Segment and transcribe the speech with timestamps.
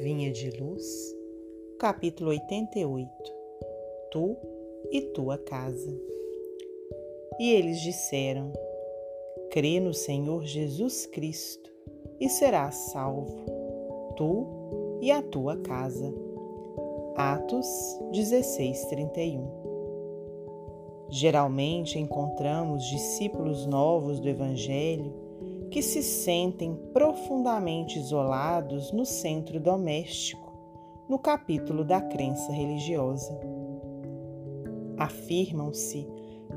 [0.00, 0.84] Vinha de Luz,
[1.78, 3.08] capítulo 88
[4.10, 4.36] Tu
[4.90, 5.96] e tua casa.
[7.38, 8.52] E eles disseram:
[9.52, 11.70] Crê no Senhor Jesus Cristo
[12.18, 13.44] e serás salvo,
[14.16, 16.12] tu e a tua casa.
[17.14, 17.68] Atos
[18.10, 19.60] 16, 31
[21.10, 25.29] Geralmente encontramos discípulos novos do Evangelho
[25.70, 30.52] que se sentem profundamente isolados no centro doméstico,
[31.08, 33.38] no capítulo da crença religiosa.
[34.98, 36.08] Afirmam-se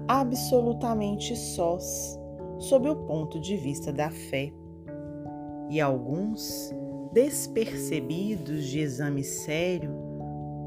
[0.08, 2.20] absolutamente sós,
[2.58, 4.52] sob o ponto de vista da fé,
[5.70, 6.74] e alguns,
[7.14, 9.92] despercebidos de exame sério,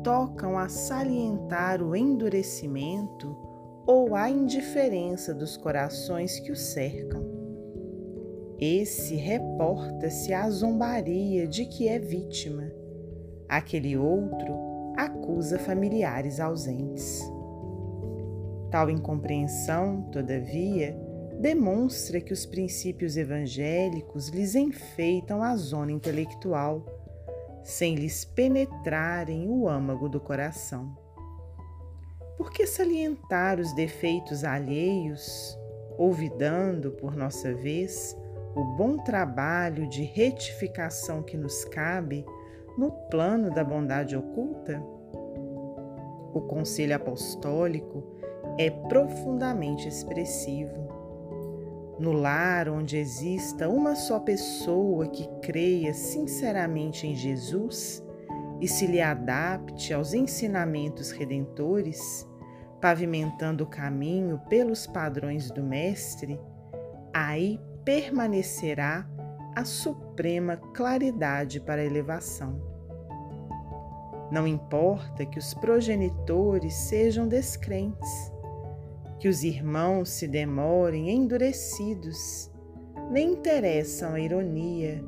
[0.03, 3.37] tocam a salientar o endurecimento
[3.85, 7.36] ou a indiferença dos corações que o cercam.
[8.59, 12.73] Esse reporta-se à zombaria de que é vítima.
[13.47, 17.21] Aquele outro acusa familiares ausentes.
[18.71, 20.99] Tal incompreensão, todavia,
[21.39, 26.85] demonstra que os princípios evangélicos lhes enfeitam a zona intelectual,
[27.63, 30.97] sem lhes penetrarem o âmago do coração.
[32.39, 35.59] Por que salientar os defeitos alheios,
[35.99, 38.17] olvidando, por nossa vez,
[38.57, 42.25] o bom trabalho de retificação que nos cabe
[42.79, 44.83] no plano da bondade oculta?
[46.33, 48.03] O conselho apostólico
[48.59, 50.87] é profundamente expressivo.
[51.99, 58.03] No lar onde exista uma só pessoa que creia sinceramente em Jesus,
[58.59, 62.27] e se lhe adapte aos ensinamentos redentores,
[62.81, 66.41] pavimentando o caminho pelos padrões do Mestre,
[67.13, 69.09] aí permanecerá
[69.55, 72.61] a suprema claridade para a elevação.
[74.31, 78.11] Não importa que os progenitores sejam descrentes,
[79.21, 82.51] que os irmãos se demorem endurecidos,
[83.09, 85.01] nem interessam a ironia,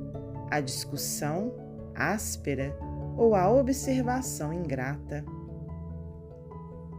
[0.49, 1.53] a discussão
[1.97, 2.79] áspera
[3.17, 5.25] ou a observação ingrata.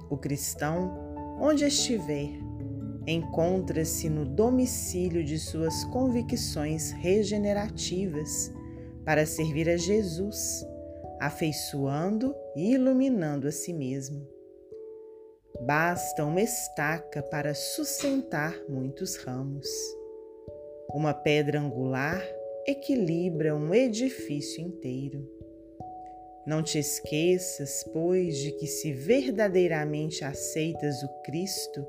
[0.10, 2.49] O cristão, onde estiver,
[3.12, 8.52] encontra-se no domicílio de suas convicções regenerativas
[9.06, 10.66] para servir a Jesus,
[11.20, 14.28] afeiçoando e iluminando a si mesmo.
[15.62, 19.68] Basta uma estaca para sustentar muitos ramos.
[20.94, 22.24] Uma pedra angular
[22.68, 25.28] equilibra um edifício inteiro.
[26.46, 31.86] Não te esqueças, pois, de que se verdadeiramente aceitas o Cristo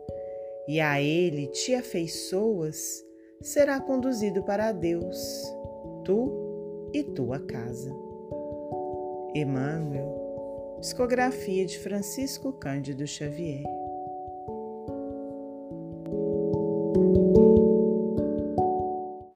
[0.71, 3.05] e a Ele te afeiçoas,
[3.43, 5.19] será conduzido para Deus,
[6.05, 6.31] tu
[6.95, 7.93] e tua casa.
[9.35, 13.65] Emmanuel, psicografia de Francisco Cândido Xavier.